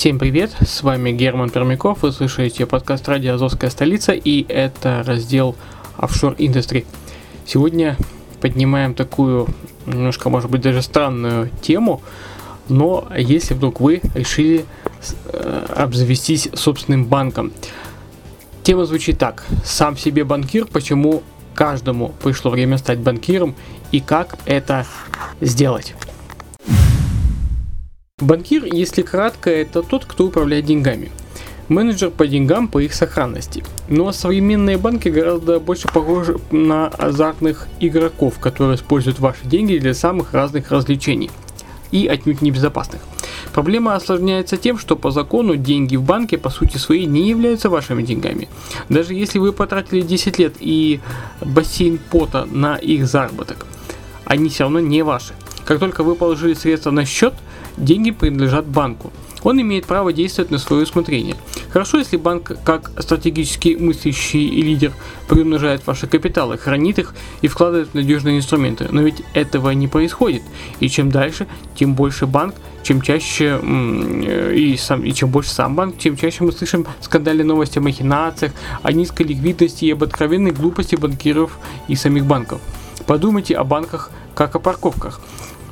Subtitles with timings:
[0.00, 5.56] Всем привет, с вами Герман Пермяков, вы слушаете подкаст «Радио Азовская столица» и это раздел
[5.98, 6.86] Offshore Industry.
[7.44, 7.98] Сегодня
[8.40, 9.46] поднимаем такую,
[9.84, 12.00] немножко, может быть, даже странную тему,
[12.70, 14.64] но если вдруг вы решили
[15.34, 17.52] э, обзавестись собственным банком.
[18.62, 19.44] Тема звучит так.
[19.66, 21.22] Сам себе банкир, почему
[21.54, 23.54] каждому пришло время стать банкиром
[23.92, 24.86] и как это
[25.42, 25.94] сделать.
[28.20, 31.10] Банкир, если кратко, это тот, кто управляет деньгами.
[31.68, 33.64] Менеджер по деньгам по их сохранности.
[33.88, 40.34] Но современные банки гораздо больше похожи на азартных игроков, которые используют ваши деньги для самых
[40.34, 41.30] разных развлечений
[41.92, 43.00] и отнюдь небезопасных.
[43.52, 48.02] Проблема осложняется тем, что по закону деньги в банке по сути своей не являются вашими
[48.02, 48.48] деньгами.
[48.88, 51.00] Даже если вы потратили 10 лет и
[51.40, 53.66] бассейн пота на их заработок,
[54.24, 55.32] они все равно не ваши.
[55.64, 57.34] Как только вы положили средства на счет,
[57.76, 59.12] деньги принадлежат банку.
[59.42, 61.36] Он имеет право действовать на свое усмотрение.
[61.70, 64.92] Хорошо, если банк, как стратегически мыслящий лидер,
[65.28, 68.88] приумножает ваши капиталы, хранит их и вкладывает в надежные инструменты.
[68.90, 70.42] Но ведь этого не происходит.
[70.80, 75.74] И чем дальше, тем больше банк, чем чаще э, и, сам, и чем больше сам
[75.74, 80.50] банк, тем чаще мы слышим скандальные новости о махинациях, о низкой ликвидности и об откровенной
[80.50, 82.60] глупости банкиров и самих банков.
[83.06, 85.20] Подумайте о банках как о парковках.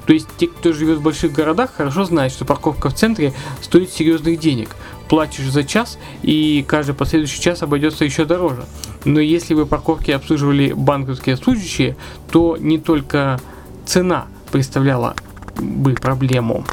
[0.09, 3.91] То есть те, кто живет в больших городах, хорошо знают, что парковка в центре стоит
[3.93, 4.71] серьезных денег.
[5.07, 8.65] Платишь за час, и каждый последующий час обойдется еще дороже.
[9.05, 11.95] Но если вы парковки обслуживали банковские служащие,
[12.31, 13.39] то не только
[13.85, 15.15] цена представляла
[15.59, 16.65] бы проблему.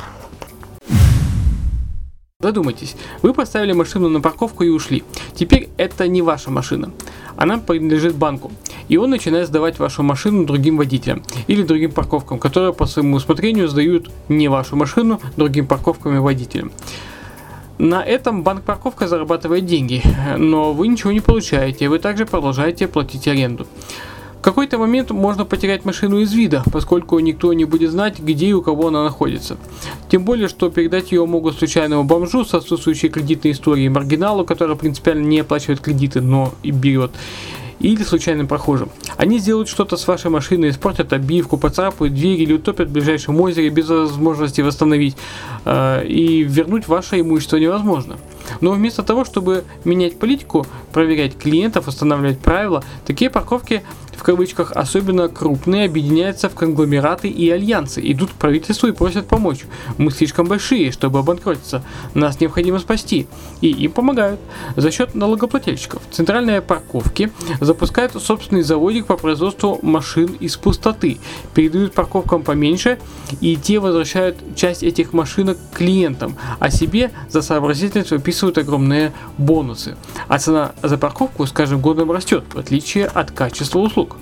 [2.46, 5.04] Задумайтесь, вы поставили машину на парковку и ушли.
[5.34, 6.92] Теперь это не ваша машина.
[7.38, 8.52] Она принадлежит банку.
[8.88, 13.68] И он начинает сдавать вашу машину другим водителям или другим парковкам, которые по своему усмотрению
[13.68, 16.72] сдают не вашу машину другим парковкам и водителям.
[17.80, 20.04] На этом банк-парковка зарабатывает деньги,
[20.38, 23.66] но вы ничего не получаете, вы также продолжаете платить аренду.
[24.46, 28.62] Какой-то момент можно потерять машину из вида, поскольку никто не будет знать, где и у
[28.62, 29.58] кого она находится.
[30.08, 35.26] Тем более, что передать ее могут случайному бомжу с отсутствующей кредитной историей, маргиналу, который принципиально
[35.26, 37.10] не оплачивает кредиты, но и берет
[37.80, 38.90] или случайным прохожим.
[39.18, 43.70] Они сделают что-то с вашей машиной, испортят обивку, поцарапают дверь или утопят в ближайшем озере
[43.70, 45.18] без возможности восстановить.
[45.66, 48.18] Э, и вернуть ваше имущество невозможно.
[48.62, 53.84] Но вместо того, чтобы менять политику, проверять клиентов, устанавливать правила, такие парковки
[54.26, 59.66] кавычках особенно крупные объединяются в конгломераты и альянсы, идут к правительству и просят помочь.
[60.00, 61.84] Мы слишком большие, чтобы обанкротиться.
[62.16, 63.28] Нас необходимо спасти.
[63.62, 64.40] И им помогают.
[64.76, 66.02] За счет налогоплательщиков.
[66.10, 67.32] Центральные парковки
[67.62, 71.20] запускают собственный заводик по производству машин из пустоты,
[71.54, 72.98] передают парковкам поменьше,
[73.42, 79.98] и те возвращают часть этих машинок клиентам, а себе за сообразительность выписывают огромные бонусы.
[80.28, 84.15] А цена за парковку с каждым годом растет, в отличие от качества услуг.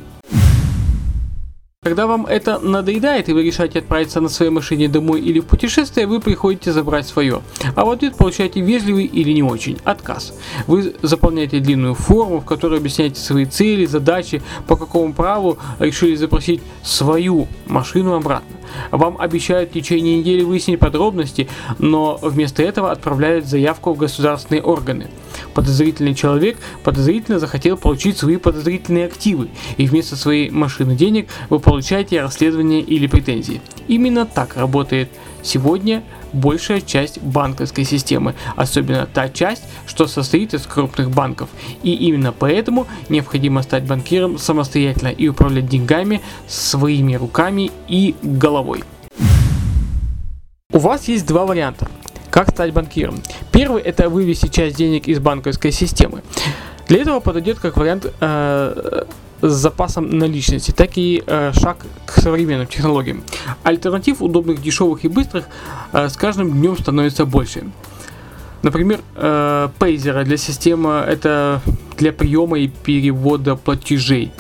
[1.84, 6.08] Когда вам это надоедает и вы решаете отправиться на своей машине домой или в путешествие,
[6.08, 7.42] вы приходите забрать свое.
[7.76, 10.34] А в ответ получаете вежливый или не очень отказ.
[10.66, 16.62] Вы заполняете длинную форму, в которой объясняете свои цели, задачи, по какому праву решили запросить
[16.84, 18.56] свою машину обратно.
[18.92, 21.50] Вам обещают в течение недели выяснить подробности,
[21.80, 25.08] но вместо этого отправляют заявку в государственные органы.
[25.54, 32.22] Подозрительный человек подозрительно захотел получить свои подозрительные активы, и вместо своей машины денег вы получаете
[32.22, 33.62] расследование или претензии.
[33.88, 35.10] Именно так работает
[35.42, 41.50] сегодня большая часть банковской системы, особенно та часть, что состоит из крупных банков.
[41.84, 48.84] И именно поэтому необходимо стать банкиром самостоятельно и управлять деньгами своими руками и головой.
[50.72, 51.88] У вас есть два варианта.
[52.34, 53.22] Как стать банкиром?
[53.52, 56.24] Первый это вывести часть денег из банковской системы.
[56.88, 59.04] Для этого подойдет как вариант э,
[59.42, 63.24] с запасом наличности, так и э, шаг к современным технологиям.
[63.62, 65.46] Альтернатив удобных, дешевых и быстрых
[65.92, 67.66] э, с каждым днем становится больше.
[68.64, 71.62] Например, э, Pazer для системы это
[71.98, 74.32] для приема и перевода платежей.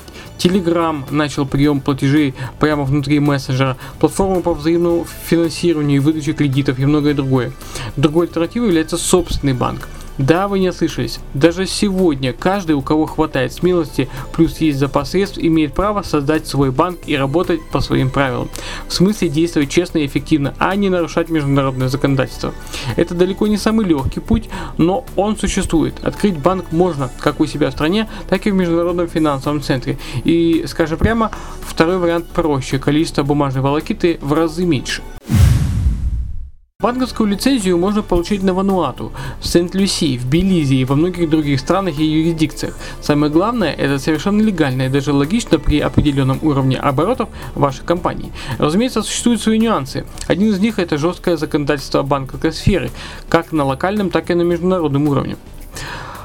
[0.43, 6.85] Telegram начал прием платежей прямо внутри мессенджера, платформа по взаимному финансированию и выдаче кредитов и
[6.85, 7.53] многое другое.
[7.95, 9.87] Другой альтернативой является собственный банк.
[10.17, 11.19] Да, вы не ослышались.
[11.33, 16.71] Даже сегодня каждый, у кого хватает смелости, плюс есть запас средств, имеет право создать свой
[16.71, 18.49] банк и работать по своим правилам.
[18.87, 22.53] В смысле действовать честно и эффективно, а не нарушать международное законодательство.
[22.95, 25.95] Это далеко не самый легкий путь, но он существует.
[26.03, 29.97] Открыть банк можно как у себя в стране, так и в международном финансовом центре.
[30.23, 31.31] И, скажем прямо,
[31.61, 35.01] второй вариант проще, количество бумажной волокиты в разы меньше.
[36.83, 41.97] Банковскую лицензию можно получить на Вануату, в Сент-Люси, в Белизе и во многих других странах
[41.97, 42.77] и юрисдикциях.
[42.99, 48.33] Самое главное, это совершенно легально и даже логично при определенном уровне оборотов вашей компании.
[48.57, 50.05] Разумеется, существуют свои нюансы.
[50.27, 52.91] Один из них это жесткое законодательство банковской сферы,
[53.29, 55.37] как на локальном, так и на международном уровне.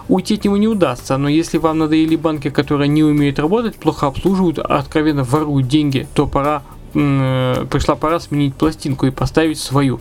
[0.08, 4.08] Уйти от него не удастся, но если вам надоели банки, которые не умеют работать, плохо
[4.08, 6.64] обслуживают, а откровенно воруют деньги, то пора,
[6.94, 10.00] м- пришла пора сменить пластинку и поставить свою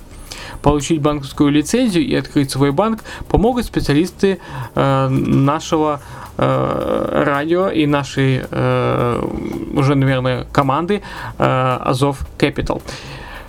[0.61, 4.39] получить банковскую лицензию и открыть свой банк помогут специалисты
[4.75, 6.01] э, нашего
[6.37, 9.27] э, радио и нашей э,
[9.73, 11.01] уже, наверное, команды
[11.37, 12.81] э, Азов Capital.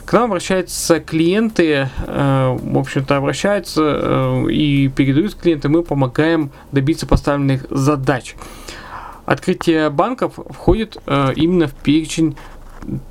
[0.08, 7.06] К нам обращаются клиенты, э, в общем-то, обращаются э, и передают клиенты, мы помогаем добиться
[7.06, 8.34] поставленных задач.
[9.26, 12.38] Открытие банков входит э, именно в перечень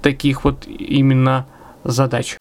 [0.02, 1.46] таких вот именно
[1.84, 2.40] задач.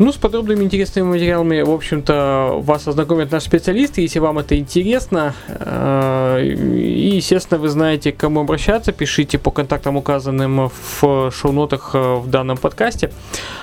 [0.00, 5.36] Ну, с подробными интересными материалами, в общем-то, вас ознакомят наши специалисты, если вам это интересно.
[5.46, 8.90] Э, И, естественно, вы знаете, к кому обращаться.
[8.90, 13.12] Пишите по контактам, указанным в шоу-нотах э, в данном подкасте.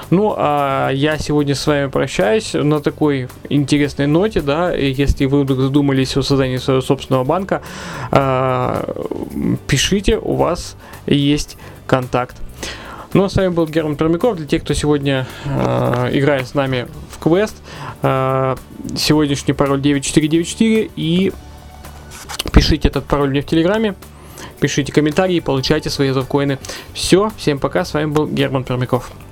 [0.10, 5.60] Ну, а я сегодня с вами прощаюсь на такой интересной ноте, да, если вы вдруг
[5.60, 7.62] задумались о создании своего собственного банка,
[8.13, 8.83] э,
[9.68, 11.57] пишите, у вас есть
[11.88, 12.41] контакт.
[13.13, 14.38] Ну, а с вами был Герман Пермяков.
[14.38, 17.56] Для тех, кто сегодня э, играет с нами в квест,
[18.02, 18.56] э,
[18.96, 21.34] сегодняшний пароль 9494 и
[22.54, 23.96] пишите этот пароль мне в Телеграме,
[24.62, 26.58] пишите комментарии, получайте свои завкоины.
[26.94, 29.12] Все, всем пока, с вами был Герман Пермяков.